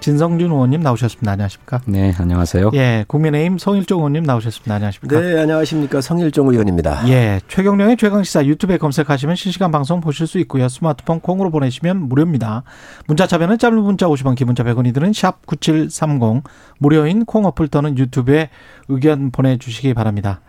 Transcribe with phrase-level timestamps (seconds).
[0.00, 1.32] 진성준 의원님 나오셨습니다.
[1.32, 1.80] 안녕하십니까?
[1.86, 2.70] 네, 안녕하세요.
[2.74, 4.74] 예, 국민의힘 성일종 의원님 나오셨습니다.
[4.74, 5.20] 안녕하십니까?
[5.20, 6.00] 네, 안녕하십니까.
[6.00, 7.08] 성일종 의원입니다.
[7.08, 10.68] 예, 최경령의 최강시사 유튜브에 검색하시면 실시간 방송 보실 수 있고요.
[10.68, 12.62] 스마트폰 콩으로 보내시면 무료입니다.
[13.06, 16.44] 문자 차변은 짧은 문자 50원, 기본자 100원이 드는 샵 9730
[16.78, 18.50] 무료인 콩 어플 또는 유튜브에
[18.88, 20.40] 의견 보내주시기 바랍니다.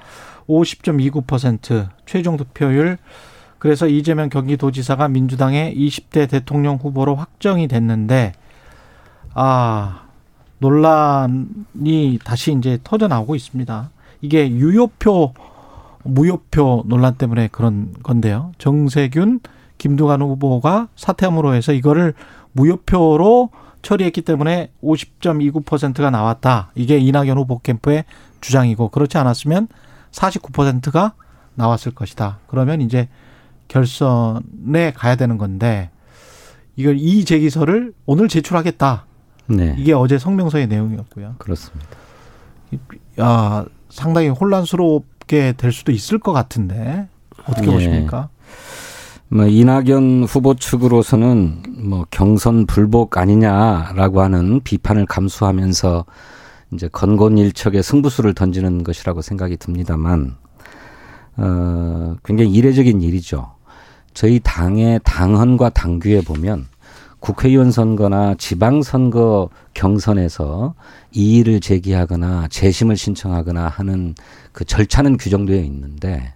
[0.47, 2.97] 50.29% 최종 득표율
[3.59, 8.31] 그래서 이재명 경기도지사가 민주당의 20대 대통령 후보로 확정이 됐는데
[9.33, 10.03] 아
[10.59, 13.89] 논란이 다시 이제 터져 나오고 있습니다.
[14.21, 15.33] 이게 유효표
[16.03, 18.51] 무효표 논란 때문에 그런 건데요.
[18.57, 19.39] 정세균
[19.77, 22.13] 김두관 후보가 사퇴함으로 해서 이거를
[22.51, 23.49] 무효표로
[23.81, 26.71] 처리했기 때문에 50.29%가 나왔다.
[26.75, 28.03] 이게 이낙연 후보 캠프의
[28.41, 29.67] 주장이고 그렇지 않았으면
[30.11, 31.13] 49%가
[31.55, 32.39] 나왔을 것이다.
[32.47, 33.07] 그러면 이제
[33.67, 35.89] 결선에 가야 되는 건데
[36.75, 39.05] 이걸 이 제기서를 오늘 제출하겠다.
[39.49, 39.75] 네.
[39.77, 41.35] 이게 어제 성명서의 내용이었고요.
[41.37, 41.87] 그렇습니다.
[43.17, 47.07] 아, 상당히 혼란스럽게 될 수도 있을 것 같은데
[47.45, 47.71] 어떻게 예.
[47.71, 48.29] 보십니까?
[49.29, 56.05] 뭐 이낙연 후보 측으로서는 뭐 경선 불복 아니냐라고 하는 비판을 감수하면서
[56.73, 60.35] 이제 건곤일척의 승부수를 던지는 것이라고 생각이 듭니다만
[61.37, 63.51] 어 굉장히 이례적인 일이죠.
[64.13, 66.67] 저희 당의 당헌과 당규에 보면
[67.19, 70.73] 국회의원 선거나 지방선거 경선에서
[71.11, 74.15] 이의를 제기하거나 재심을 신청하거나 하는
[74.51, 76.33] 그 절차는 규정되어 있는데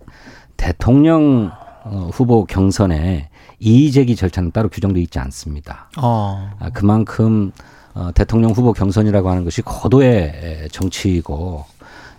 [0.58, 1.52] 대통령
[1.86, 3.30] 어, 후보 경선에
[3.60, 5.90] 이의 제기 절차는 따로 규정되어 있지 않습니다.
[5.98, 6.50] 어.
[6.60, 7.52] 아, 그만큼
[7.94, 11.66] 어, 대통령 후보 경선이라고 하는 것이 고도의 정치이고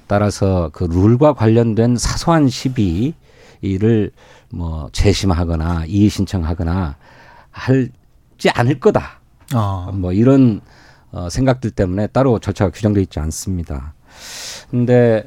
[0.07, 4.13] 따라서 그 룰과 관련된 사소한 시비를
[4.51, 6.97] 뭐 재심하거나 이의 신청하거나
[8.44, 9.21] 하지 않을 거다.
[9.55, 9.91] 어.
[9.94, 10.60] 뭐 이런
[11.10, 13.94] 어, 생각들 때문에 따로 절차가 규정되어 있지 않습니다.
[14.71, 15.25] 근데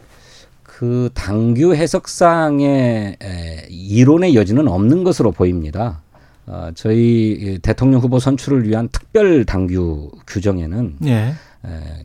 [0.61, 6.01] 그 당규 해석상의 에, 이론의 여지는 없는 것으로 보입니다.
[6.45, 11.13] 어, 저희 대통령 후보 선출을 위한 특별 당규 규정에는 예.
[11.13, 11.33] 에,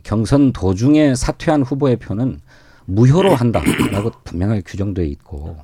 [0.01, 2.39] 경선 도중에 사퇴한 후보의 표는
[2.85, 5.57] 무효로 한다라고 분명하게 규정되어 있고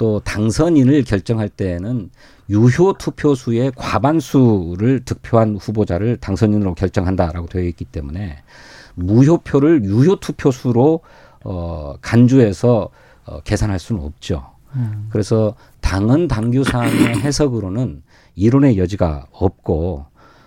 [0.00, 2.08] 또 당선인을 결정할 때에는
[2.48, 8.38] 유효 투표수의 과반수를 득표한 후보자를 당선인으로 결정한다라고 되어 있기 때문에
[8.94, 11.00] 무효표를 유효 투표수로
[11.44, 12.88] 어, 간주해서
[13.26, 14.46] 어, 계산할 수는 없죠.
[14.74, 15.08] 음.
[15.10, 18.02] 그래서 당헌 당규상의 해석으로는
[18.36, 20.06] 이론의 여지가 없고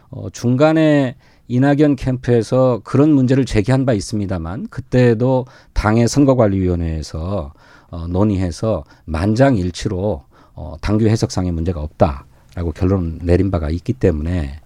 [0.10, 1.16] 어, 중간에
[1.48, 7.54] 이낙연 캠프에서 그런 문제를 제기한 바 있습니다만 그때도 당의 선거관리위원회에서
[7.94, 10.24] 어, 논의해서 만장일치로
[10.56, 14.60] 어, 당규 해석상의 문제가 없다라고 결론 내린 바가 있기 때문에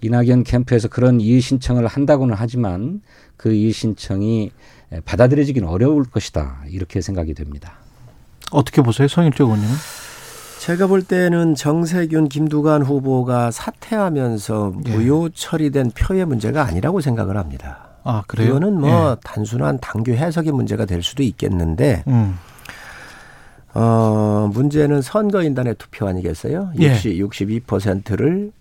[0.00, 3.02] 이낙연 캠프에서 그런 이의 신청을 한다고는 하지만
[3.36, 4.52] 그 이의 신청이
[5.04, 7.74] 받아들여지기는 어려울 것이다 이렇게 생각이 됩니다.
[8.52, 9.74] 어떻게 보세요, 성일조 의원님은?
[10.60, 14.96] 제가 볼 때는 정세균, 김두관 후보가 사퇴하면서 예.
[14.96, 17.88] 무효 처리된 표의 문제가 아니라고 생각을 합니다.
[18.04, 18.50] 아 그래요?
[18.50, 19.16] 이거는 뭐 예.
[19.24, 22.38] 단순한 당규 해석의 문제가 될 수도 있겠는데 음.
[23.74, 26.72] 어, 문제는 선거인단의 투표 아니겠어요?
[26.80, 26.92] 예.
[26.92, 27.30] 60,
[27.66, 28.52] 62%를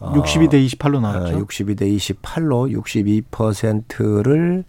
[0.00, 1.36] 어, 62대 28로 나왔죠.
[1.36, 2.72] 어, 62대 28로
[3.30, 4.64] 62%를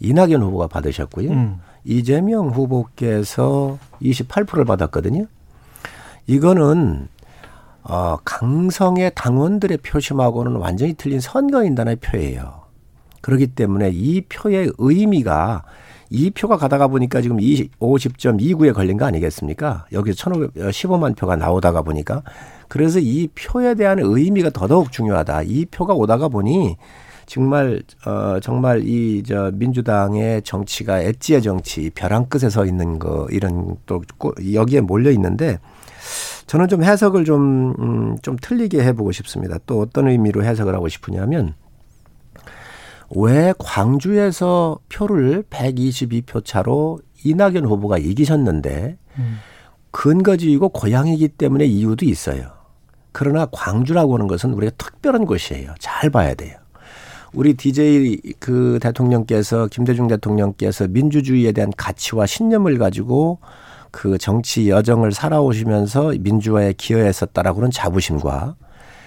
[0.00, 1.30] 이낙연 후보가 받으셨고요.
[1.30, 1.60] 음.
[1.84, 5.26] 이재명 후보께서 28%를 받았거든요.
[6.26, 7.08] 이거는
[7.82, 12.62] 어, 강성의 당원들의 표심하고는 완전히 틀린 선거인단의 표예요.
[13.20, 15.64] 그렇기 때문에 이 표의 의미가
[16.10, 19.86] 이 표가 가다가 보니까 지금 20, 50.29에 걸린 거 아니겠습니까?
[19.92, 22.22] 여기서 1,515만 표가 나오다가 보니까
[22.68, 25.42] 그래서 이 표에 대한 의미가 더더욱 중요하다.
[25.42, 26.76] 이 표가 오다가 보니
[27.26, 33.76] 정말 어 정말 이 저 민주당의 정치가 엣지의 정치 벼랑 끝에 서 있는 거 이런
[33.86, 35.58] 또 꼬- 여기에 몰려 있는데
[36.46, 39.56] 저는 좀 해석을 좀, 음, 좀 틀리게 해보고 싶습니다.
[39.66, 41.54] 또 어떤 의미로 해석을 하고 싶으냐면
[43.14, 49.38] 왜 광주에서 표를 122표 차로 이낙연 후보가 이기셨는데 음.
[49.90, 52.50] 근거지이고 고향이기 때문에 이유도 있어요.
[53.12, 55.74] 그러나 광주라고 하는 것은 우리가 특별한 곳이에요.
[55.78, 56.58] 잘 봐야 돼요.
[57.32, 63.38] 우리 DJ 그 대통령께서 김대중 대통령께서 민주주의에 대한 가치와 신념을 가지고
[63.90, 68.56] 그 정치 여정을 살아오시면서 민주화에 기여했었다라고는 자부심과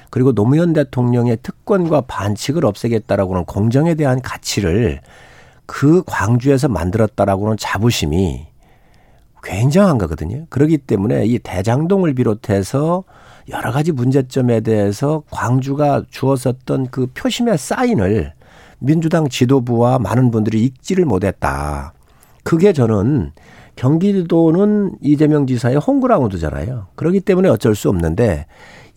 [0.10, 5.02] 그리고 노무현 대통령의 특권과 반칙을 없애겠다라고는 공정에 대한 가치를
[5.66, 8.48] 그 광주에서 만들었다라고는 자부심이
[9.44, 10.46] 굉장한 거거든요.
[10.50, 13.04] 그렇기 때문에 이 대장동을 비롯해서
[13.50, 18.34] 여러 가지 문제점에 대해서 광주가 주었었던 그 표심의 사인을
[18.80, 21.94] 민주당 지도부와 많은 분들이 읽지를 못했다.
[22.44, 23.32] 그게 저는
[23.76, 26.88] 경기도는 이재명 지사의 홈그라운드잖아요.
[26.96, 28.46] 그렇기 때문에 어쩔 수 없는데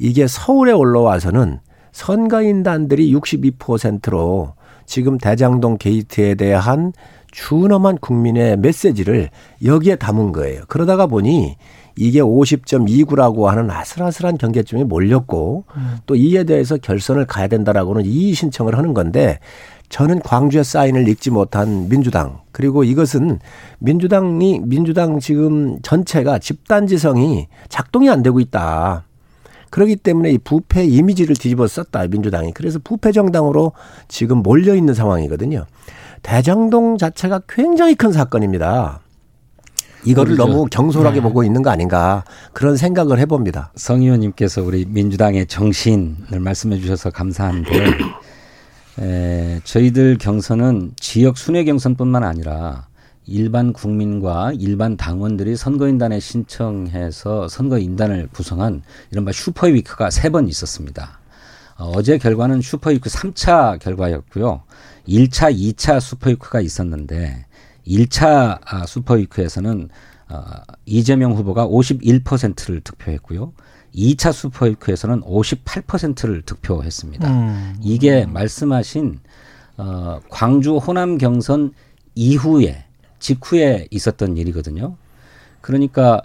[0.01, 1.61] 이게 서울에 올라와서는
[1.93, 4.55] 선거인단들이 62%로
[4.87, 6.93] 지금 대장동 게이트에 대한
[7.31, 9.29] 준엄한 국민의 메시지를
[9.63, 10.63] 여기에 담은 거예요.
[10.69, 11.57] 그러다가 보니
[11.97, 15.97] 이게 50.29라고 하는 아슬아슬한 경계점이 몰렸고 음.
[16.07, 19.39] 또 이에 대해서 결선을 가야 된다라고는 이의 신청을 하는 건데
[19.91, 23.39] 저는 광주의 사인을 읽지 못한 민주당 그리고 이것은
[23.81, 29.05] 민주당이 민주당 지금 전체가 집단지성이 작동이 안 되고 있다.
[29.71, 33.73] 그렇기 때문에 이 부패 이미지를 뒤집어 썼다 민주당이 그래서 부패 정당으로
[34.09, 35.67] 지금 몰려 있는 상황이거든요.
[36.23, 39.01] 대장동 자체가 굉장히 큰 사건입니다.
[40.05, 40.51] 이거를 그렇죠.
[40.51, 41.23] 너무 경솔하게 네.
[41.23, 43.73] 보고 있는 거 아닌가 그런 생각을 해봅니다.
[43.77, 47.71] 성 의원님께서 우리 민주당의 정신을 말씀해 주셔서 감사한데
[49.01, 52.87] 에, 저희들 경선은 지역 순회 경선뿐만 아니라
[53.27, 61.21] 일반 국민과 일반 당원들이 선거인단에 신청해서 선거인단을 구성한 이른바 슈퍼위크가 세 번 있었습니다.
[61.79, 64.63] 어, 어제 결과는 슈퍼위크 3차 결과였고요.
[65.09, 67.47] 1차, 2차 슈퍼위크가 있었는데
[67.87, 69.89] 1차 아, 슈퍼위크에서는
[70.29, 70.43] 어,
[70.87, 73.53] 이재명 후보가 51%를 득표했고요.
[73.95, 77.29] 2차 슈퍼위크에서는 58%를 득표했습니다.
[77.29, 77.77] 음.
[77.83, 79.19] 이게 말씀하신
[79.79, 81.73] 어, 광주 호남 경선
[82.15, 82.85] 이후에
[83.21, 84.97] 직후에 있었던 일이거든요.
[85.61, 86.23] 그러니까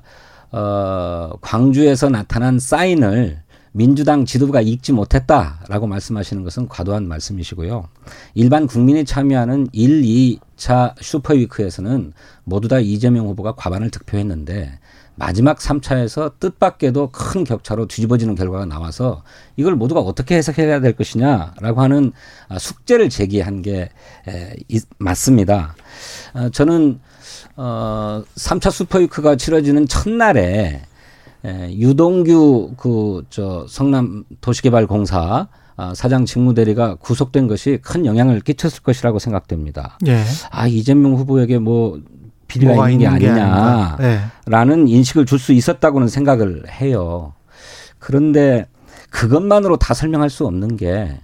[0.52, 3.44] 어, 광주에서 나타난 사인을
[3.74, 7.90] 민주당 지도부가 읽지 못했다라고 말씀하시는 것은 과도한 말씀이시고요.
[8.34, 12.14] 일반 국민이 참여하는 1, 2 차 슈퍼위크에서는
[12.44, 14.80] 모두 다 이재명 후보가 과반을 득표했는데
[15.18, 19.24] 마지막 3차에서 뜻밖에도 큰 격차로 뒤집어지는 결과가 나와서
[19.56, 22.12] 이걸 모두가 어떻게 해석해야 될 것이냐라고 하는
[22.58, 23.90] 숙제를 제기한 게
[24.98, 25.76] 맞습니다.
[26.34, 27.00] 어, 저는
[27.56, 30.82] 어 3차 슈퍼위크가 치러지는 첫날에
[31.46, 35.48] 에, 유동규 그 저 성남 도시개발공사 아,
[35.94, 39.98] 사장 직무대리가 구속된 것이 큰 영향을 끼쳤을 것이라고 생각됩니다.
[40.08, 40.24] 예.
[40.52, 42.00] 아 이재명 후보에게 뭐
[42.48, 44.92] 비리가 있는 게 아니냐라는 네.
[44.92, 47.34] 인식을 줄 수 있었다고는 생각을 해요.
[48.00, 48.68] 그런데
[49.10, 51.20] 그것만으로 다 설명할 수 없는 게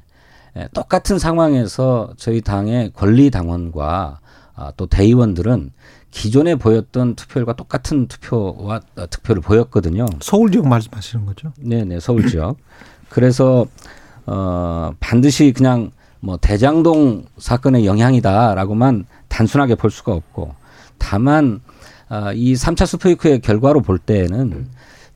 [0.73, 4.19] 똑같은 상황에서 저희 당의 권리 당원과
[4.55, 5.71] 아, 또 대의원들은
[6.11, 10.05] 기존에 보였던 투표율과 똑같은 투표와 어, 득표를 보였거든요.
[10.19, 11.53] 서울 지역 말씀하시는 거죠?
[11.57, 12.57] 네, 네, 서울 지역.
[13.09, 13.65] 그래서
[14.25, 20.53] 어 반드시 그냥 뭐 대장동 사건의 영향이다라고만 단순하게 볼 수가 없고
[20.97, 21.61] 다만
[22.09, 24.67] 어, 이 3차 스프이크의 결과로 볼 때에는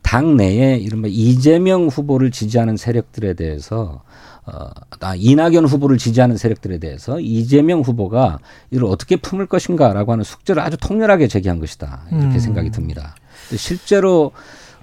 [0.02, 4.02] 당 내에 이른바 이재명 후보를 지지하는 세력들에 대해서
[4.46, 4.70] 어,
[5.02, 8.40] 아, 이낙연 후보를 지지하는 세력들에 대해서 이재명 후보가
[8.72, 12.40] 이를 어떻게 품을 것인가라고 하는 숙제를 아주 통렬하게 제기한 것이다 이렇게 음.
[12.40, 13.16] 생각이 듭니다.
[13.56, 14.32] 실제로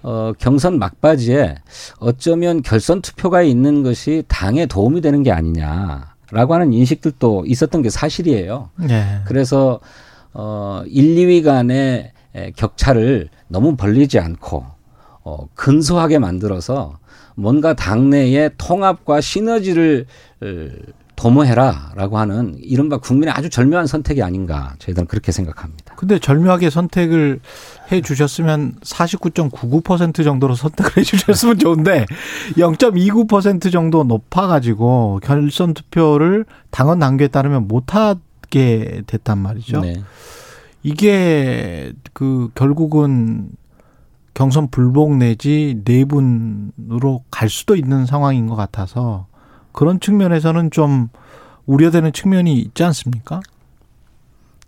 [0.03, 1.57] 어, 경선 막바지에
[1.99, 8.71] 어쩌면 결선 투표가 있는 것이 당에 도움이 되는 게 아니냐라고 하는 인식들도 있었던 게 사실이에요.
[8.77, 9.21] 네.
[9.27, 9.81] 그래서
[10.33, 12.13] 어, 1, 2위 간의
[12.57, 14.65] 격차를 너무 벌리지 않고
[15.25, 16.99] 어, 근소하게 만들어서
[17.35, 20.07] 뭔가 당내의 통합과 시너지를
[21.23, 25.95] 도모해라라고 하는 이른바 국민의 아주 절묘한 선택이 아닌가 저희들은 그렇게 생각합니다.
[25.95, 27.39] 근데 절묘하게 선택을
[27.93, 32.07] 해 주셨으면 49.99% 정도로 선택을 해 주셨으면 좋은데
[32.57, 39.81] 0.29% 정도 높아 가지고 결선 투표를 당원 단계에 따르면 못 하게 됐단 말이죠.
[39.81, 40.03] 네.
[40.83, 43.51] 이게 그 결국은
[44.35, 49.27] 경선 불복 내지 내분으로 갈 수도 있는 상황인 것 같아서
[49.73, 51.09] 그런 측면에서는 좀
[51.67, 53.41] 우려되는 측면이 있지 않습니까?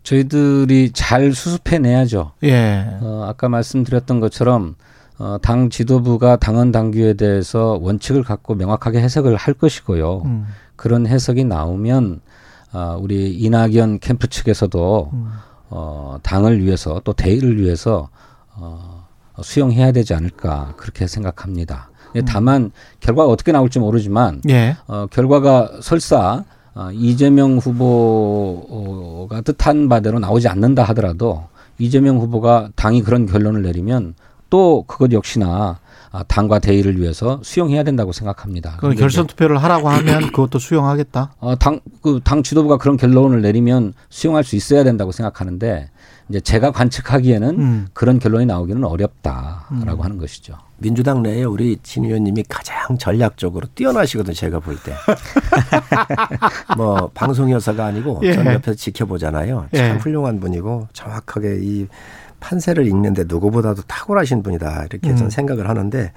[0.02, 2.32] 저희들이 잘 수습해 내야죠.
[2.42, 2.99] 예.
[3.00, 4.76] 어, 아까 말씀드렸던 것처럼
[5.18, 10.23] 어, 당 지도부가 당원 당규에 대해서 원칙을 갖고 명확하게 해석을 할 것이고요.
[10.25, 10.46] 음.
[10.76, 12.20] 그런 해석이 나오면
[12.73, 15.28] 어, 우리 이낙연 캠프 측에서도 음.
[15.70, 18.08] 어, 당을 위해서 또 대의를 위해서
[18.54, 19.06] 어,
[19.40, 21.90] 수용해야 되지 않을까 그렇게 생각합니다.
[22.14, 22.25] 예, 음.
[22.25, 24.76] 다만 결과가 어떻게 나올지 모르지만 예.
[24.87, 26.44] 어, 결과가 설사
[26.75, 31.44] 어, 이재명 후보가 뜻한 바대로 나오지 않는다 하더라도
[31.78, 34.14] 이재명 후보가 당이 그런 결론을 내리면
[34.50, 35.78] 또 그것 역시나
[36.14, 38.76] 아, 당과 대의를 위해서 수용해야 된다고 생각합니다.
[38.78, 41.35] 그 결선 투표를 하라고 하면 그것도 수용하겠다.
[41.40, 45.90] 어, 당, 그, 당 지도부가 그런 결론을 내리면 수용할 수 있어야 된다고 생각하는데
[46.28, 47.87] 이제 제가 관측하기에는 음.
[47.92, 50.56] 그런 결론이 나오기는 어렵다라고 하는 것이죠.
[50.78, 54.34] 민주당 내에 우리 진 의원님이 가장 전략적으로 뛰어나시거든요.
[54.34, 54.92] 제가 볼 때.
[56.76, 58.32] 뭐 방송 여사가 아니고 예.
[58.34, 59.68] 전 옆에서 지켜보잖아요.
[59.74, 59.90] 참 예.
[59.92, 61.86] 훌륭한 분이고 정확하게 이
[62.40, 64.86] 판세를 읽는데 누구보다도 탁월하신 분이다.
[64.90, 65.30] 이렇게 저는 음.
[65.30, 66.12] 생각을 하는데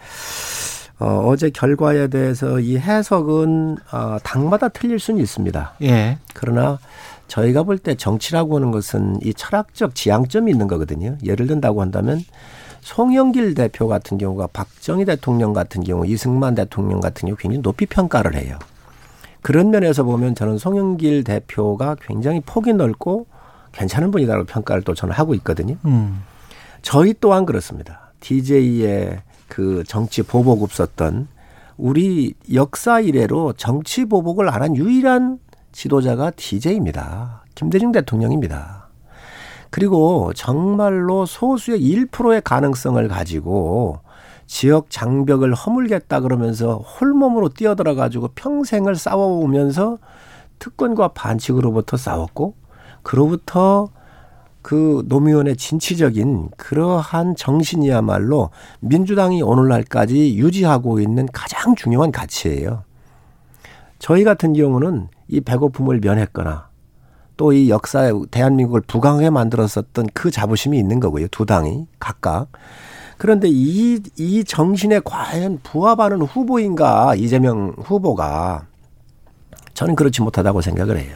[1.00, 5.76] 어, 어제 결과에 대해서 이 해석은 어, 당마다 틀릴 수는 있습니다.
[5.84, 6.18] 예.
[6.34, 6.80] 그러나
[7.28, 11.18] 저희가 볼 때 정치라고 하는 것은 이 철학적 지향점이 있는 거거든요.
[11.24, 12.22] 예를 든다고 한다면
[12.88, 18.36] 송영길 대표 같은 경우가 박정희 대통령 같은 경우 이승만 대통령 같은 경우 굉장히 높이 평가를
[18.36, 18.58] 해요.
[19.42, 23.28] 그런 면에서 보면 저는 송영길 대표가 굉장히 폭이 넓고
[23.74, 25.76] 괜찮은 분이다라고 평가를 또 저는 하고 있거든요.
[25.84, 26.24] 음.
[26.82, 28.14] 저희 또한 그렇습니다.
[28.22, 31.28] DJ의 그 정치 보복을 썼던
[31.76, 35.40] 우리 역사 이래로 정치 보복을 안 한 유일한
[35.74, 37.44] 지도자가 DJ입니다.
[37.54, 38.77] 김대중 대통령입니다.
[39.78, 44.00] 그리고 정말로 소수의 1%의 가능성을 가지고
[44.48, 50.00] 지역 장벽을 허물겠다 그러면서 홀몸으로 뛰어들어 가지고 평생을 싸워오면서
[50.58, 52.56] 특권과 반칙으로부터 싸웠고
[53.04, 53.90] 그로부터
[54.64, 62.82] 그 노무현의 진취적인 그러한 정신이야말로 민주당이 오늘날까지 유지하고 있는 가장 중요한 가치예요.
[64.00, 66.68] 저희 같은 경우는 이 배고픔을 면했거나
[67.38, 71.28] 또 이 역사에 대한민국을 부강하게 만들었었던 그 자부심이 있는 거고요.
[71.30, 72.48] 두 당이 각각.
[73.18, 78.66] 그런데 이, 이 정신에 과연 부합하는 후보인가 이재명 후보가
[79.74, 81.16] 저는 그렇지 못하다고 생각을 해요.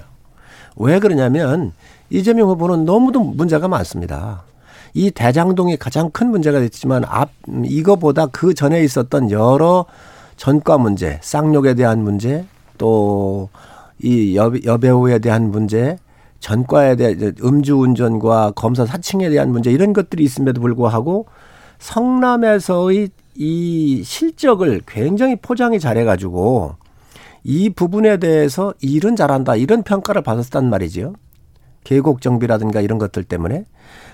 [0.77, 1.73] 왜 그러냐면
[2.09, 4.43] 이재명 후보는 너무도 문제가 많습니다.
[4.93, 7.29] 이 대장동이 가장 큰 문제가 됐지만 앞
[7.63, 9.85] 이거보다 그 전에 있었던 여러
[10.37, 12.45] 전과 문제, 쌍욕에 대한 문제,
[12.77, 13.49] 또
[14.03, 15.97] 이 여배우에 대한 문제,
[16.41, 21.27] 전과에 대한 음주운전과 검사 사칭에 대한 문제 이런 것들이 있음에도 불구하고
[21.79, 26.75] 성남에서의 이 실적을 굉장히 포장이 잘해가지고
[27.43, 31.13] 이 부분에 대해서 일은 잘한다 이런 평가를 받았단 말이죠.
[31.83, 33.65] 계곡 정비라든가 이런 것들 때문에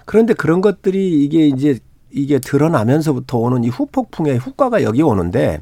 [0.05, 1.79] 그런데 그런 것들이 이게 이제
[2.11, 5.61] 이게 드러나면서부터 오는 이 후폭풍의 효과가 여기 오는데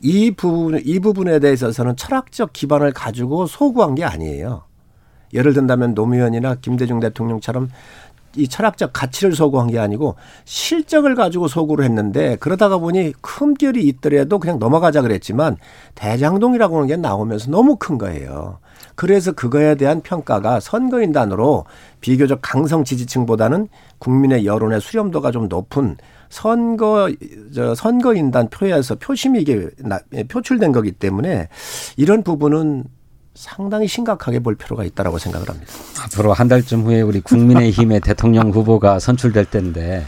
[0.00, 4.65] 이 부분 이 부분에 대해서는 철학적 기반을 가지고 소구한 게 아니에요.
[5.36, 7.68] 예를 든다면 노무현이나 김대중 대통령처럼
[8.36, 10.14] 이 철학적 가치를 소구한 게 아니고
[10.44, 15.56] 실적을 가지고 소구를 했는데 그러다가 보니 흠결이 있더라도 그냥 넘어가자 그랬지만
[15.94, 18.58] 대장동이라고 하는 게 나오면서 너무 큰 거예요.
[18.94, 21.64] 그래서 그거에 대한 평가가 선거인단으로
[22.00, 25.96] 비교적 강성 지지층보다는 국민의 여론의 수렴도가 좀 높은
[26.28, 27.10] 선거
[27.54, 29.68] 저 선거인단 표에서 표심이 이게
[30.28, 31.48] 표출된 거기 때문에
[31.96, 32.84] 이런 부분은
[33.36, 35.72] 상당히 심각하게 볼 필요가 있다라고 생각을 합니다.
[36.04, 40.04] 앞으로 한 달쯤 후에 우리 국민의힘의 대통령 후보가 선출될 텐데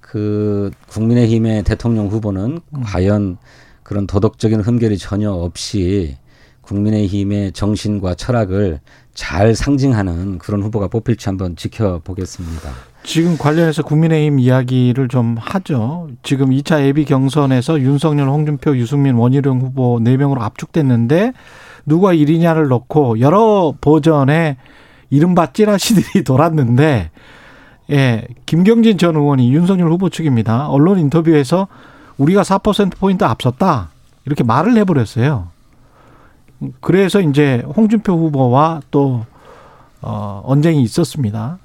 [0.00, 3.38] 그 국민의힘의 대통령 후보는 과연
[3.82, 6.16] 그런 도덕적인 흠결이 전혀 없이
[6.62, 8.80] 국민의힘의 정신과 철학을
[9.14, 12.70] 잘 상징하는 그런 후보가 뽑힐지 한번 지켜보겠습니다.
[13.04, 16.08] 지금 관련해서 국민의힘 이야기를 좀 하죠.
[16.22, 21.32] 지금 2차 예비 경선에서 윤석열, 홍준표, 유승민, 원희룡 후보 4명으로 압축됐는데
[21.86, 24.56] 누가 1위냐를 넣고 여러 버전의
[25.10, 27.10] 이른바 찌라시들이 돌았는데
[27.92, 30.68] 예, 김경진 전 의원이 윤석열 후보 측입니다.
[30.68, 31.68] 언론 인터뷰에서
[32.18, 33.90] 우리가 4%포인트 앞섰다.
[34.24, 35.48] 이렇게 말을 해버렸어요.
[36.80, 39.24] 그래서 이제 홍준표 후보와 또,
[40.02, 41.58] 어, 언쟁이 있었습니다.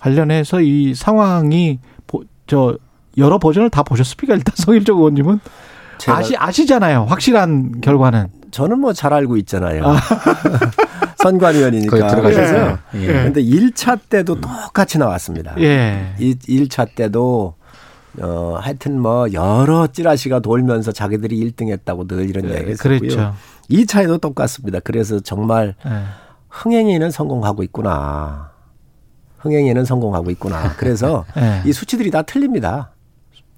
[0.00, 2.76] 관련해서 이 상황이, 보, 저,
[3.16, 4.34] 여러 버전을 다 보셨습니까?
[4.34, 5.38] 일단 성일적 의원님은?
[6.08, 7.04] 아시, 아시잖아요.
[7.04, 8.37] 확실한 결과는.
[8.50, 9.84] 저는 뭐 잘 알고 있잖아요.
[9.86, 9.96] 아.
[11.16, 11.96] 선관위원이니까.
[11.98, 12.78] 거기 들어가셔서.
[12.94, 13.06] 예.
[13.06, 15.54] 그런데 1차 때도 똑같이 나왔습니다.
[15.60, 16.14] 예.
[16.18, 17.54] 이 1차 때도
[18.20, 22.98] 어 하여튼 뭐 여러 찌라시가 돌면서 자기들이 1등 했다고 늘 이런 이야기 했었고요.
[23.00, 23.34] 그렇죠.
[23.70, 24.80] 2차에도 똑같습니다.
[24.80, 25.90] 그래서 정말 예.
[26.48, 28.50] 흥행에는 성공하고 있구나.
[29.38, 30.74] 흥행에는 성공하고 있구나.
[30.76, 31.62] 그래서 예.
[31.68, 32.92] 이 수치들이 다 틀립니다.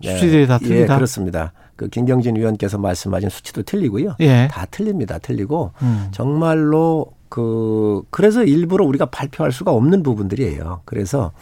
[0.03, 0.95] 수치들이 다 틀리다.
[0.95, 1.53] 예, 그렇습니다.
[1.77, 4.17] 그 김경진 의원께서 말씀하신 수치도 틀리고요.
[4.21, 4.49] 예.
[4.51, 5.19] 다 틀립니다.
[5.19, 6.09] 틀리고 음.
[6.11, 10.83] 정말로 그 그래서 일부러 우리가 발표할 수가 없는 부분들이에요.
[10.85, 11.33] 그래서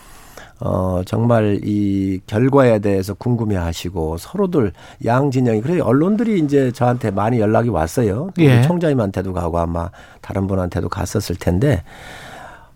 [0.60, 4.72] 어 정말 이 결과에 대해서 궁금해 하시고 서로들
[5.04, 8.30] 양 진영이 그래 언론들이 이제 저한테 많이 연락이 왔어요.
[8.38, 8.62] 예.
[8.62, 11.82] 총장님한테도 가고 아마 다른 분한테도 갔었을 텐데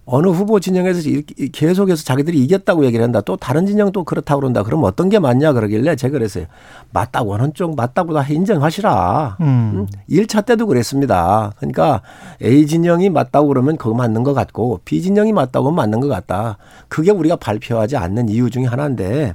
[0.05, 1.09] 어느 후보 진영에서
[1.53, 3.21] 계속해서 자기들이 이겼다고 얘기를 한다.
[3.21, 4.65] 또 다른 진영 또 그렇다고 그런다.
[4.65, 6.47] 그럼 어떤 게 맞냐 그러길래 제가 그랬어요.
[6.91, 9.37] 맞다고 하는 쪽 맞다고 다 인정하시라.
[9.41, 9.87] 음.
[10.11, 11.53] 1차 때도 그랬습니다.
[11.57, 12.03] 그러니까
[12.43, 16.59] A 진영이 맞다고 그러면 그거 맞는 것 같고 B 진영이 맞다고 하면 맞는 것 같다.
[16.89, 19.35] 그게 우리가 발표하지 않는 이유 중에 하나인데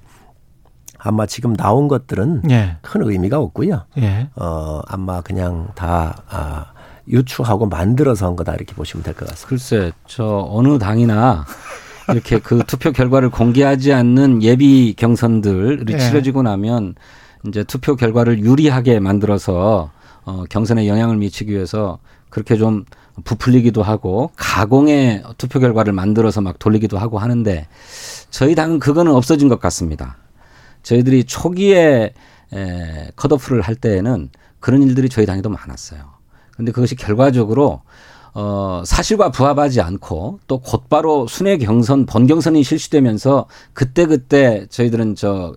[0.98, 2.78] 아마 지금 나온 것들은 예.
[2.82, 3.84] 큰 의미가 없고요.
[4.00, 4.30] 예.
[4.36, 6.66] 어, 아마 그냥 다 아,
[7.10, 9.48] 유추하고 만들어서 한 거다 이렇게 보시면 될 것 같습니다.
[9.48, 11.46] 글쎄, 저 어느 당이나
[12.10, 15.98] 이렇게 그 투표 결과를 공개하지 않는 예비 경선들이 네.
[16.00, 16.96] 치러지고 나면
[17.48, 19.92] 이제 투표 결과를 유리하게 만들어서
[20.26, 22.00] 어, 경선에 영향을 미치기 위해서
[22.30, 22.84] 그렇게 좀
[23.24, 27.66] 부풀리기도 하고 가공의 투표 결과를 만들어서 막 돌리기도 하고 하는데
[28.30, 30.18] 저희 당은 그거는 없어진 것 같습니다.
[30.84, 32.14] 저희들이 초기에
[32.54, 36.17] 에, 컷오프를 할 때에는 그런 일들이 저희 당에도 많았어요.
[36.58, 37.82] 근데 그것이 결과적으로
[38.34, 45.56] 어, 사실과 부합하지 않고 또 곧바로 순회 경선, 본 경선이 실시되면서 그때 그때 저희들은 저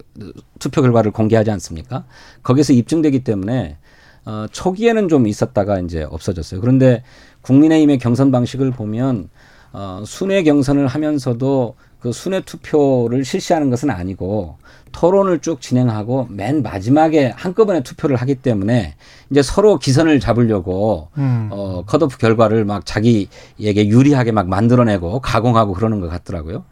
[0.58, 2.04] 투표 결과를 공개하지 않습니까?
[2.42, 3.76] 거기서 입증되기 때문에
[4.24, 6.60] 어, 초기에는 좀 있었다가 이제 없어졌어요.
[6.60, 7.02] 그런데
[7.42, 9.28] 국민의힘의 경선 방식을 보면
[9.72, 14.56] 어, 순회 경선을 하면서도 그 순회 투표를 실시하는 것은 아니고
[14.92, 18.96] 토론을 쭉 진행하고 맨 마지막에 한꺼번에 투표를 하기 때문에
[19.30, 21.48] 이제 서로 기선을 잡으려고 음.
[21.52, 26.64] 어 컷오프 결과를 막 자기에게 유리하게 막 만들어내고 가공하고 그러는 것 같더라고요.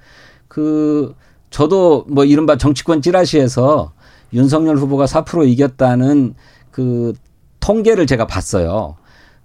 [0.49, 1.15] 그
[1.51, 3.93] 저도 뭐 이른바 정치권 찌라시에서
[4.33, 6.35] 윤석열 후보가 4% 이겼다는
[6.71, 7.13] 그
[7.61, 8.97] 통계를 제가 봤어요.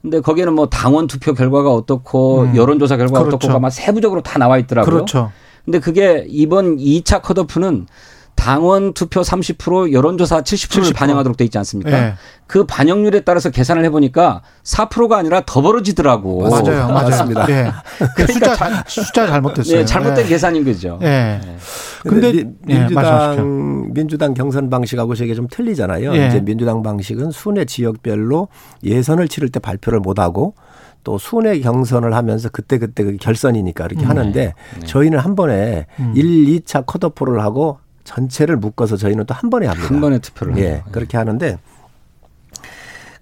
[0.04, 2.56] 근데 거기에는 뭐 당원 투표 결과가 어떻고 음.
[2.58, 3.36] 여론조사 결과가 그렇죠.
[3.38, 4.94] 어떻고가 막 세부적으로 다 나와 있더라고요.
[4.94, 5.32] 그렇죠.
[5.64, 7.88] 근데 그게 이번 2차 컷오프는
[8.36, 10.96] 당원 투표 30% 여론조사 70%를 70%.
[10.96, 11.92] 반영하도록 돼 있지 않습니까?
[11.92, 12.14] 네.
[12.48, 16.50] 그 반영률에 따라서 계산을 해보니까 4%가 아니라 더 벌어지더라고.
[16.50, 17.46] 맞아요, 맞습니다.
[17.46, 17.72] 네.
[18.16, 19.80] 그 그러니까 숫자 숫자 잘못됐어요.
[19.80, 20.30] 네, 잘못된 네.
[20.30, 20.98] 계산인 거죠.
[21.00, 21.40] 네.
[21.44, 21.58] 네.
[22.02, 26.14] 근데 미, 민주당 민주당 경선 방식하고 저게 좀 틀리잖아요.
[26.14, 28.50] 이제 민주당 방식은 순회 지역별로
[28.84, 30.56] 예선을 치를 때 발표를 못 하고
[31.04, 34.08] 또 순회 경선을 하면서 그때 그때 그 결선이니까 이렇게 네.
[34.08, 34.86] 하는데 네.
[34.86, 36.14] 저희는 한 번에 음.
[36.16, 39.88] 1, 2차 컷오프를 하고 전체를 묶어서 저희는 또 한 번에 합니다.
[39.90, 40.58] 한 번에 투표를.
[40.58, 40.62] 예.
[40.62, 40.84] 네.
[40.92, 41.58] 그렇게 하는데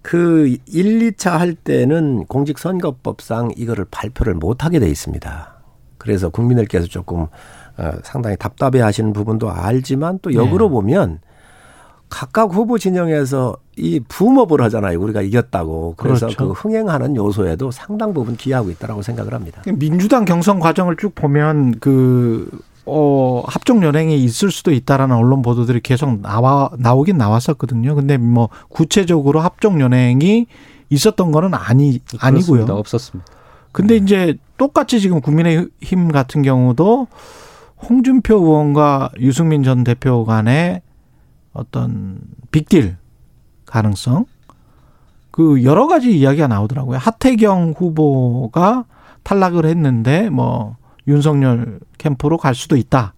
[0.01, 5.53] 그 1, 2차 할 때는 공직선거법상 이거를 발표를 못 하게 돼 있습니다.
[5.97, 7.27] 그래서 국민들께서 조금
[7.77, 10.71] 어, 상당히 답답해 하시는 부분도 알지만 또 역으로 네.
[10.71, 11.19] 보면
[12.09, 14.99] 각각 후보 진영에서 이 붐업을 하잖아요.
[14.99, 15.93] 우리가 이겼다고.
[15.95, 16.47] 그래서 그렇죠.
[16.47, 19.61] 그 흥행하는 요소에도 상당 부분 기여하고 있다라고 생각을 합니다.
[19.77, 22.49] 민주당 경선 과정을 쭉 보면 그
[22.91, 27.95] 어, 합종 연행이 있을 수도 있다라는 언론 보도들이 계속 나와 나오긴 나왔었거든요.
[27.95, 30.47] 근데 뭐 구체적으로 합종 연행이
[30.89, 32.65] 있었던 거는 아니 아니고요.
[32.65, 33.31] 없었습니다.
[33.71, 34.03] 근데 네.
[34.03, 37.07] 이제 똑같이 지금 국민의힘 같은 경우도
[37.89, 40.81] 홍준표 의원과 유승민 전 대표 간의
[41.53, 42.19] 어떤
[42.51, 42.97] 빅딜
[43.65, 44.25] 가능성
[45.31, 46.97] 그 여러 가지 이야기가 나오더라고요.
[46.97, 48.85] 하태경 후보가
[49.23, 50.75] 탈락을 했는데 뭐
[51.07, 53.13] 윤석열 캠프로 갈 수도 있다.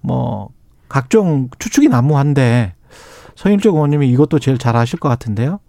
[0.00, 0.50] 뭐
[0.88, 2.74] 각종 추측이 난무한데
[3.36, 5.60] 서인적 의원님이 이것도 제일 잘 아실 것 같은데요.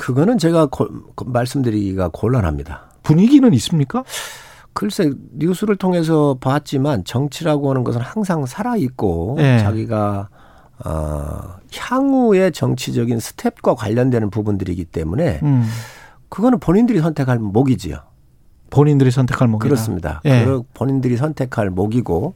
[0.00, 0.88] 그거는 제가 고,
[1.24, 2.90] 말씀드리기가 곤란합니다.
[3.02, 4.04] 분위기는 있습니까?
[4.72, 9.58] 글쎄 뉴스를 통해서 봤지만 정치라고 하는 것은 항상 살아 있고 네.
[9.58, 10.28] 자기가
[10.84, 15.68] 어, 향후의 정치적인 스텝과 관련되는 부분들이기 때문에 음.
[16.28, 17.98] 그거는 본인들이 선택할 목이지요.
[18.72, 19.64] 본인들이 선택할 목이다.
[19.68, 20.20] 그렇습니다.
[20.24, 20.46] 예.
[20.74, 22.34] 본인들이 선택할 목이고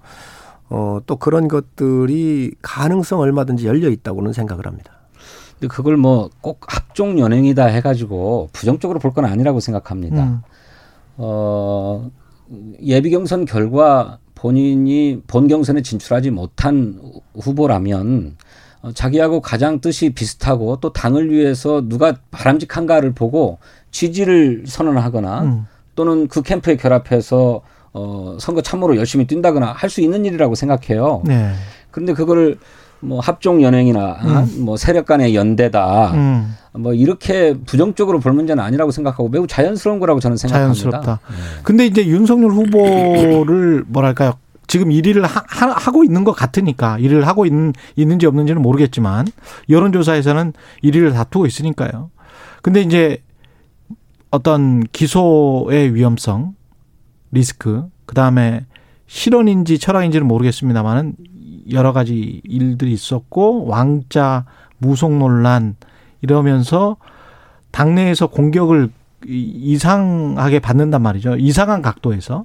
[0.68, 4.92] 어, 또 그런 것들이 가능성 얼마든지 열려 있다고는 생각을 합니다.
[5.58, 10.22] 근데 그걸 뭐 꼭 합종 연행이다 해가지고 부정적으로 볼 건 아니라고 생각합니다.
[10.24, 10.40] 음.
[11.16, 12.10] 어,
[12.82, 17.00] 예비 경선 결과 본인이 본 경선에 진출하지 못한
[17.40, 18.36] 후보라면
[18.82, 23.58] 어, 자기하고 가장 뜻이 비슷하고 또 당을 위해서 누가 바람직한가를 보고
[23.90, 25.66] 지지를 선언하거나 음.
[25.96, 31.22] 또는 그 캠프에 결합해서 어, 선거 참모로 열심히 뛴다거나 할 수 있는 일이라고 생각해요.
[31.24, 31.52] 네.
[31.90, 32.58] 그런데 그거를
[33.00, 34.64] 뭐 합종 연행이나 음.
[34.64, 36.12] 뭐 세력 간의 연대다.
[36.12, 36.54] 음.
[36.72, 40.74] 뭐 이렇게 부정적으로 볼 문제는 아니라고 생각하고 매우 자연스러운 거라고 저는 생각합니다.
[40.74, 41.20] 자연스럽다.
[41.28, 41.36] 네.
[41.62, 44.34] 근데 이제 윤석열 후보를 뭐랄까요?
[44.66, 49.26] 지금 1위를 하, 고 있는 것 같으니까 1위를 하고 있는, 있는지 없는지는 모르겠지만
[49.70, 52.10] 여론조사에서는 1위를 다투고 있으니까요.
[52.62, 53.22] 근데 이제
[54.30, 56.54] 어떤 기소의 위험성,
[57.32, 58.64] 리스크, 그 다음에
[59.06, 61.16] 실언인지 철학인지는 모르겠습니다만은
[61.72, 64.44] 여러 가지 일들이 있었고 왕자
[64.78, 65.76] 무속 논란
[66.22, 66.96] 이러면서
[67.70, 68.90] 당내에서 공격을
[69.26, 71.36] 이상하게 받는단 말이죠.
[71.36, 72.44] 이상한 각도에서.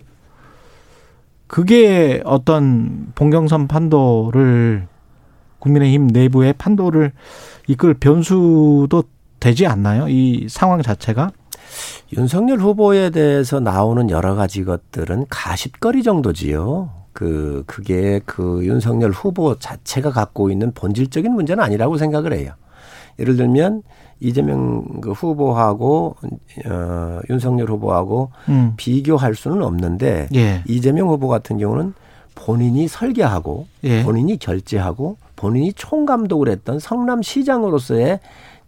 [1.48, 4.88] 그게 어떤 봉경선 판도를
[5.60, 7.12] 국민의힘 내부의 판도를
[7.68, 9.04] 이끌 변수도
[9.40, 10.08] 되지 않나요?
[10.08, 11.32] 이 상황 자체가?
[12.18, 16.90] 윤석열 후보에 대해서 나오는 여러 가지 것들은 가십거리 정도지요.
[17.14, 22.54] 그, 그게 그 윤석열 후보 자체가 갖고 있는 본질적인 문제는 아니라고 생각을 해요.
[23.20, 23.84] 예를 들면
[24.20, 26.16] 이재명 그 후보하고
[26.66, 28.74] 어 윤석열 후보하고 음.
[28.78, 30.64] 비교할 수는 없는데 예.
[30.68, 31.94] 이재명 후보 같은 경우는
[32.36, 34.04] 본인이 설계하고 예.
[34.04, 38.20] 본인이 결제하고 본인이 총감독을 했던 성남시장으로서의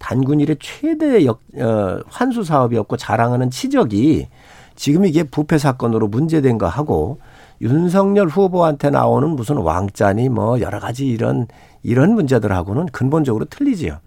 [0.04, 4.28] 단군 일의 최대 역, 어, 환수 사업이었고 자랑하는 치적이
[4.76, 7.20] 지금 이게 부패 사건으로 문제된 거 하고
[7.62, 11.48] 윤석열 후보한테 나오는 무슨 왕자니 뭐 여러 가지 이런
[11.84, 14.00] 이런 문제들하고는 근본적으로 틀리지요.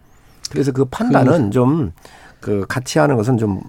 [0.51, 1.93] 그래서 그 판단은 좀
[2.47, 3.61] 그 같이 하는 것은 좀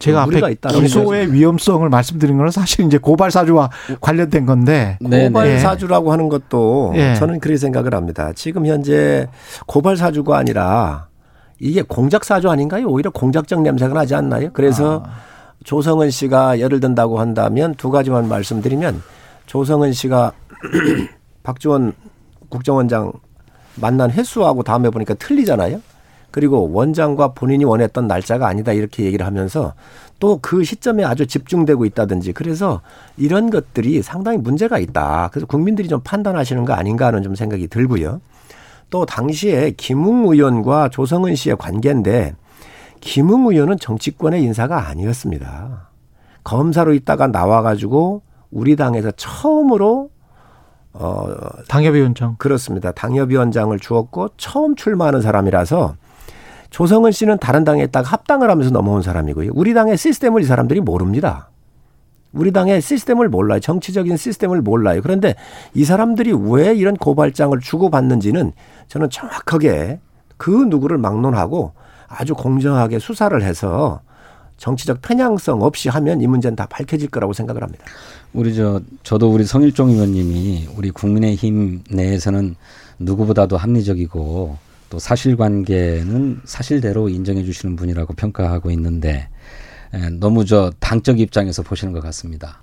[0.00, 3.70] 제가 앞에 있다는 기소의 위험성을 말씀드린 거는 사실 이제 고발 사주와
[4.00, 5.58] 관련된 건데 네, 고발 네.
[5.58, 7.14] 사주라고 하는 것도 네.
[7.14, 8.32] 저는 그렇게 생각을 합니다.
[8.34, 9.28] 지금 현재
[9.66, 11.06] 고발 사주가 아니라
[11.64, 12.86] 이게 공작 사주 아닌가요?
[12.88, 14.50] 오히려 공작적 냄새가 나지 않나요?
[14.52, 15.10] 그래서 아.
[15.64, 19.02] 조성은 씨가 예를 든다고 한다면 두 가지만 말씀드리면
[19.46, 20.32] 조성은 씨가
[21.42, 21.94] 박지원
[22.50, 23.12] 국정원장
[23.76, 25.80] 만난 횟수하고 다음에 보니까 틀리잖아요.
[26.30, 29.72] 그리고 원장과 본인이 원했던 날짜가 아니다 이렇게 얘기를 하면서
[30.20, 32.82] 또 그 시점에 아주 집중되고 있다든지 그래서
[33.16, 35.30] 이런 것들이 상당히 문제가 있다.
[35.32, 38.20] 그래서 국민들이 좀 판단하시는 거 아닌가 하는 좀 생각이 들고요.
[38.94, 42.36] 또 당시에 김웅 의원과 조성은 씨의 관계인데
[43.00, 45.90] 김웅 의원은 정치권의 인사가 아니었습니다.
[46.44, 50.10] 검사로 있다가 나와가지고 우리 당에서 처음으로
[50.92, 51.26] 어
[51.66, 52.92] 당협위원장 그렇습니다.
[52.92, 55.96] 당협위원장을 주었고 처음 출마하는 사람이라서
[56.70, 59.50] 조성은 씨는 다른 당에 딱 합당을 하면서 넘어온 사람이고요.
[59.54, 61.50] 우리 당의 시스템을 이 사람들이 모릅니다.
[62.34, 63.60] 우리 당의 시스템을 몰라요.
[63.60, 65.00] 정치적인 시스템을 몰라요.
[65.02, 65.34] 그런데
[65.72, 68.52] 이 사람들이 왜 이런 고발장을 주고받는지는
[68.88, 70.00] 저는 정확하게
[70.36, 71.72] 그 누구를 막론하고
[72.08, 74.00] 아주 공정하게 수사를 해서
[74.56, 77.84] 정치적 편향성 없이 하면 이 문제는 다 밝혀질 거라고 생각을 합니다.
[78.32, 82.54] 우리 저 저도 우리 성일종 의원님이 우리 국민의힘 내에서는
[82.98, 84.56] 누구보다도 합리적이고
[84.90, 89.28] 또 사실관계는 사실대로 인정해 주시는 분이라고 평가하고 있는데
[90.18, 92.62] 너무 저 당적 입장에서 보시는 것 같습니다.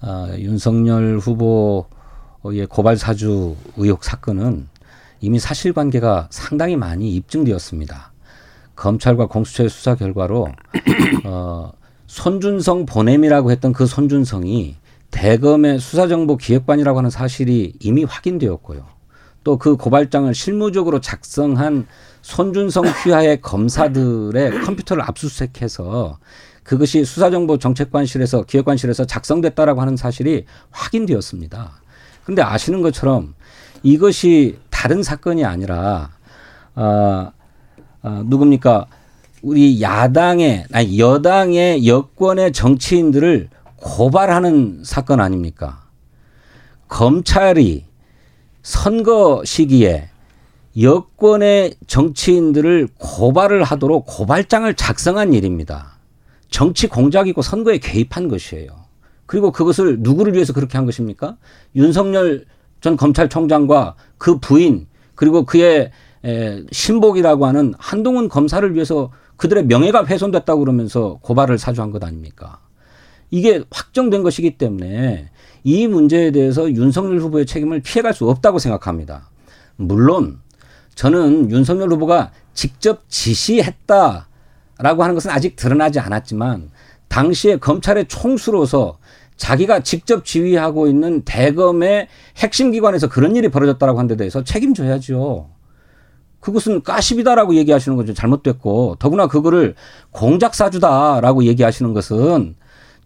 [0.00, 4.68] 어, 윤석열 후보의 고발 사주 의혹 사건은
[5.20, 8.12] 이미 사실관계가 상당히 많이 입증되었습니다.
[8.76, 10.48] 검찰과 공수처의 수사 결과로
[11.24, 11.72] 어,
[12.06, 14.76] 손준성 보냄이라고 했던 그 손준성이
[15.10, 18.98] 대검의 수사정보 기획관이라고 하는 사실이 이미 확인되었고요.
[19.44, 21.86] 또 그 고발장을 실무적으로 작성한
[22.20, 26.18] 손준성 휘하의 검사들의 컴퓨터를 압수수색해서
[26.68, 31.80] 그것이 수사정보 정책관실에서 기획관실에서 작성됐다라고 하는 사실이 확인되었습니다.
[32.22, 33.34] 그런데 아시는 것처럼
[33.82, 36.10] 이것이 다른 사건이 아니라
[36.74, 37.32] 아,
[38.02, 38.84] 아 누굽니까?
[39.40, 45.84] 우리 야당의 아니 여당의 여권의 정치인들을 고발하는 사건 아닙니까?
[46.88, 47.86] 검찰이
[48.62, 50.10] 선거 시기에
[50.78, 55.97] 여권의 정치인들을 고발을 하도록 고발장을 작성한 일입니다.
[56.50, 58.68] 정치 공작이고 선거에 개입한 것이에요.
[59.26, 61.36] 그리고 그것을 누구를 위해서 그렇게 한 것입니까?
[61.76, 62.46] 윤석열
[62.80, 65.90] 전 검찰총장과 그 부인 그리고 그의
[66.24, 72.60] 에, 신복이라고 하는 한동훈 검사를 위해서 그들의 명예가 훼손됐다고 그러면서 고발을 사주한 것 아닙니까?
[73.30, 75.30] 이게 확정된 것이기 때문에
[75.64, 79.28] 이 문제에 대해서 윤석열 후보의 책임을 피해갈 수 없다고 생각합니다.
[79.76, 80.40] 물론
[80.94, 84.27] 저는 윤석열 후보가 직접 지시했다
[84.78, 86.70] 라고 하는 것은 아직 드러나지 않았지만
[87.08, 88.98] 당시에 검찰의 총수로서
[89.36, 95.48] 자기가 직접 지휘하고 있는 대검의 핵심 기관에서 그런 일이 벌어졌다라고 하는 데 대해서 책임져야죠.
[96.40, 99.74] 그것은 가십이다라고 얘기하시는 것은 잘못됐고 더구나 그거를
[100.10, 102.56] 공작 사주다라고 얘기하시는 것은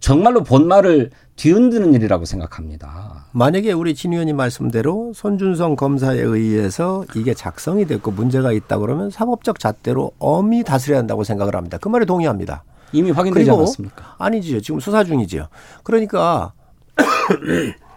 [0.03, 3.27] 정말로 본말을 뒤흔드는 일이라고 생각합니다.
[3.31, 9.61] 만약에 우리 진 의원님 말씀대로 손준성 검사에 의해서 이게 작성이 됐고 문제가 있다 그러면 사법적
[9.61, 11.79] 잣대로 엄히 다스려야 한다고 생각을 합니다.
[11.79, 12.65] 그 말에 동의합니다.
[12.93, 14.17] 이미 확인되지 않았습니까?
[14.19, 14.61] 아니지요.
[14.61, 15.47] 지금 수사 중이지요.
[15.85, 16.53] 그러니까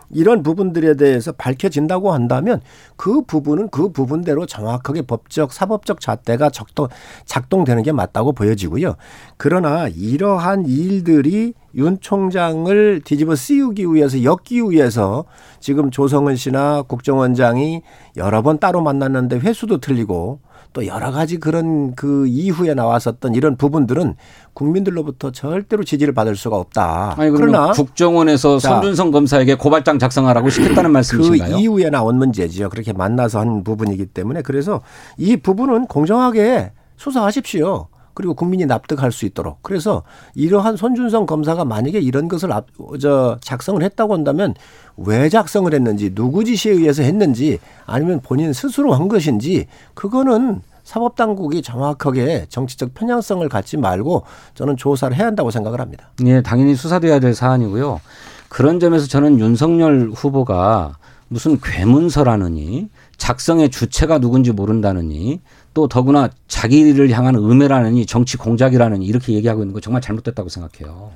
[0.10, 2.62] 이런 부분들에 대해서 밝혀진다고 한다면
[2.96, 6.88] 그 부분은 그 부분대로 정확하게 법적 사법적 잣대가 작동
[7.26, 8.96] 작동되는 게 맞다고 보여지고요.
[9.38, 15.26] 그러나 이러한 일들이 윤 총장을 뒤집어 씌우기 위해서 엮기 위해서
[15.60, 17.82] 지금 조성은 씨나 국정원장이
[18.16, 20.40] 여러 번 따로 만났는데 회수도 틀리고
[20.76, 24.16] 또 여러 가지 그런 그 이후에 나왔었던 이런 부분들은
[24.54, 27.16] 국민들로부터 절대로 지지를 받을 수가 없다.
[27.18, 31.58] 아니, 그러나 국정원에서 자, 손준성 검사에게 고발장 작성하라고 시켰다는 그 말씀이신가요?
[31.58, 32.68] 이후에 나온 문제지요.
[32.70, 34.82] 그렇게 만나서 한 부분이기 때문에 그래서
[35.18, 37.88] 이 부분은 공정하게 수사하십시오.
[38.16, 39.60] 그리고 국민이 납득할 수 있도록.
[39.62, 40.02] 그래서
[40.34, 42.68] 이러한 손준성 검사가 만약에 이런 것을 앞,
[43.00, 44.56] 저 작성을 했다고 한다면
[44.98, 51.62] 왜 작성을 했는지 누구 지시에 의해서 했는지 아니면 본인 스스로 한 것인지 그거는 사법 당국이
[51.62, 54.24] 정확하게 정치적 편향성을 갖지 말고
[54.54, 56.12] 저는 조사를 해야 한다고 생각을 합니다.
[56.26, 58.00] 예, 당연히 수사돼야 될 사안이고요.
[58.48, 60.98] 그런 점에서 저는 윤석열 후보가
[61.28, 65.42] 무슨 괴문서라느니 작성의 주체가 누군지 모른다느니
[65.76, 71.12] 또 더구나 자기를 향한 음해라느니 정치 공작이라느니 이렇게 얘기하고 있는 거 정말 잘못됐다고 생각해요.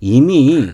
[0.00, 0.68] 이미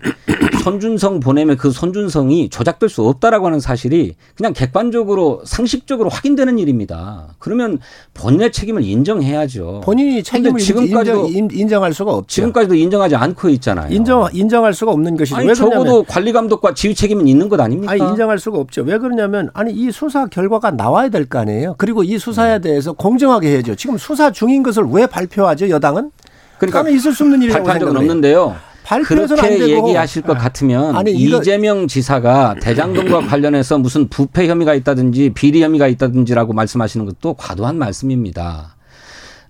[0.65, 7.35] 손준성 보냄의 그 손준성이 조작될 수 없다라고 하는 사실이 그냥 객관적으로 상식적으로 확인되는 일입니다.
[7.39, 7.79] 그러면
[8.15, 9.83] 본인의 책임을 인정해야죠.
[9.85, 12.29] 본인이 책임을 지금까지도 인정, 인정 할 수가 없죠.
[12.37, 13.93] 지금까지도 인정하지 않고 있잖아요.
[13.93, 15.37] 인정 인정할 수가 없는 것이죠.
[15.37, 17.93] 아니 왜 적어도 관리 감독과 지휘 책임은 있는 것 아닙니까?
[17.93, 18.83] 아니 인정할 수가 없죠.
[18.85, 21.75] 왜 그러냐면 아니 이 수사 결과가 나와야 될 거 아니에요.
[21.77, 23.75] 그리고 이 수사에 대해서 공정하게 해야죠.
[23.75, 25.69] 지금 수사 중인 것을 왜 발표하죠?
[25.69, 26.11] 여당은?
[26.59, 27.97] 그러니까 있을 수 없는 일이라고 발표한 적은.
[27.97, 28.57] 없는데요.
[29.03, 34.47] 발표해서는 안 그렇게 되고 얘기하실 것 같으면 아니, 이거- 이재명 지사가 대장동과 관련해서 무슨 부패
[34.49, 38.77] 혐의가 있다든지 비리 혐의가 있다든지라고 말씀하시는 것도 과도한 말씀입니다.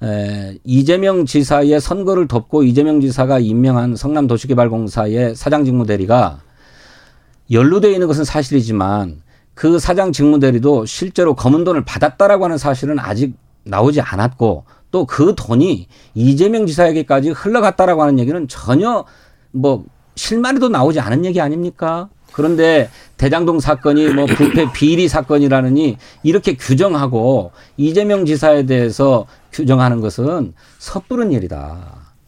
[0.02, 6.40] 에, 이재명 지사의 선거를 덮고 이재명 지사가 임명한 성남도시개발공사의 사장 직무대리가
[7.50, 9.22] 연루되어 있는 것은 사실이지만
[9.54, 15.88] 그 사장 직무대리도 실제로 검은 돈을 받았다라고 하는 사실은 아직 나오지 않았고 또 그 돈이
[16.14, 19.04] 이재명 지사에게까지 흘러갔다라고 하는 얘기는 전혀
[19.54, 19.84] 뭐
[20.16, 22.08] 실마리도 나오지 않은 얘기 아닙니까?
[22.32, 31.30] 그런데 대장동 사건이 뭐 부패 비리 사건이라느니 이렇게 규정하고 이재명 지사에 대해서 규정하는 것은 섣부른
[31.32, 31.78] 일이다.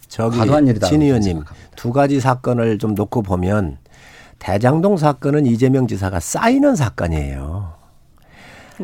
[0.09, 0.87] 저기 과도한 일이다.
[0.87, 1.43] 진 의원님.
[1.75, 3.79] 두 가지 사건을 좀 놓고 보면
[4.39, 7.75] 대장동 사건은 이재명 지사가 쌓이는 사건이에요.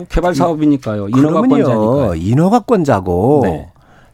[0.09, 1.09] 개발 사업이니까요.
[1.09, 2.14] 인허가권자니까요.
[2.16, 3.71] 인허가권자고 네.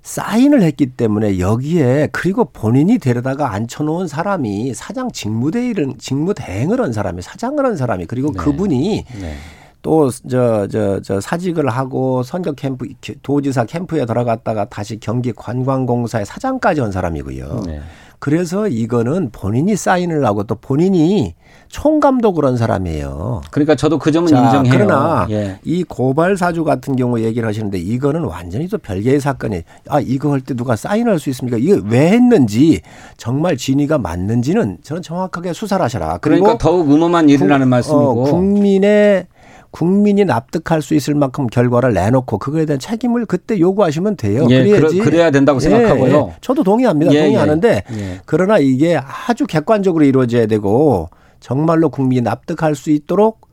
[0.09, 7.63] 사인을 했기 때문에 여기에 그리고 본인이 데려다가 앉혀놓은 사람이 사장 직무대행을 직무대행을 한 사람이 사장을
[7.63, 8.39] 한 사람이 그리고 네.
[8.39, 9.35] 그분이 네.
[9.83, 12.87] 또 저 저 저 사직을 하고 선거 캠프
[13.23, 17.63] 도지사 캠프에 들어갔다가 다시 경기 관광공사의 사장까지 한 사람이고요.
[17.67, 17.81] 네.
[18.21, 21.37] 그래서 이거는 본인이 사인을 하고 또 본인이
[21.69, 23.43] 총감독을 한 사람이에요.
[23.53, 24.73] 그러니까 저도 그 점은 자, 인정해요.
[24.73, 25.61] 그러나 예.
[25.63, 30.41] 이 고발 사주 같은 경우 얘기를 하시는데 이거는 완전히 또 별개의 사건이 아 이거 할
[30.41, 31.59] 때 누가 사인할 수 있습니까?
[31.59, 32.81] 이거 왜 했는지
[33.17, 36.19] 정말 진위가 맞는지는 저는 정확하게 수사를 하셔라.
[36.19, 38.23] 그리고 그러니까 더욱 음험한 일이라는 국- 말씀이고.
[38.23, 39.27] 어, 국민의
[39.71, 44.47] 국민이 납득할 수 있을 만큼 결과를 내놓고 그거에 대한 책임을 그때 요구하시면 돼요.
[44.51, 44.97] 예, 그래야지.
[44.99, 46.29] 그러- 그래야 된다고 생각하고요.
[46.33, 47.13] 예, 저도 동의합니다.
[47.13, 48.21] 예, 동의하는데 예.
[48.25, 53.47] 그러나 이게 아주 객관적으로 이루어져야 되고 정말로 국민이 납득할 수 있도록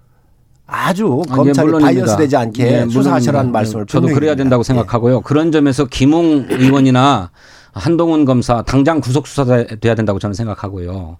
[0.65, 2.01] 아주 아, 예, 검찰이 물론입니다.
[2.05, 3.51] bias 되지 않게 예, 수사하시라는.
[3.51, 4.35] 말씀을 저도 그래야 드립니다.
[4.43, 4.63] 된다고 예.
[4.63, 5.21] 생각하고요.
[5.21, 7.29] 그런 점에서 김웅 의원이나
[7.73, 11.17] 한동훈 검사 당장 구속 수사돼야 된다고 저는 생각하고요.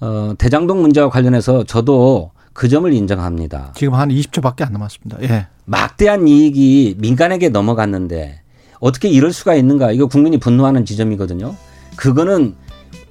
[0.00, 3.72] 어, 대장동 문제와 관련해서 저도 그 점을 인정합니다.
[3.74, 5.16] 지금 한 20초밖에 안 남았습니다.
[5.22, 5.46] 예.
[5.64, 8.42] 막대한 이익이 민간에게 넘어갔는데
[8.80, 9.92] 어떻게 이럴 수가 있는가?
[9.92, 11.54] 이거 국민이 분노하는 지점이거든요.
[11.96, 12.54] 그거는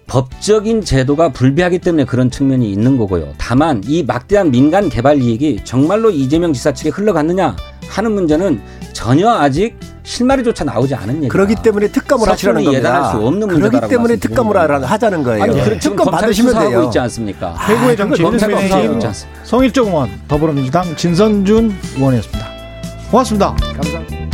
[0.05, 3.33] 법적인 제도가 불비하기 때문에 그런 측면이 있는 거고요.
[3.39, 7.55] 다만 이 막대한 민간 개발 이익이 정말로 이재명 지사 측에 흘러갔느냐
[7.89, 8.61] 하는 문제는
[8.93, 11.31] 전혀 아직 실마리조차 나오지 않은 얘기다.
[11.31, 12.79] 그렇기 때문에 특검을 하시라는 겁니다.
[12.89, 15.43] 예단할 수 없는 그렇기 문제다라고 때문에 특검을 하자는 거예요.
[15.43, 16.83] 아니, 그 지금 특검 받으시면 돼요.
[16.83, 17.55] 있지 않습니까?
[17.67, 19.43] 최고의 정치 검찰 인터뷰 수사하고 팀 있지 않습니까?
[19.45, 22.47] 성일정 의원 더불어민주당 진선준 의원이었습니다.
[23.11, 23.55] 고맙습니다.
[23.75, 24.28] 감사합니다.